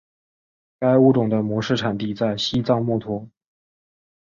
[0.79, 3.29] 该物种的模式产地在西藏墨脱。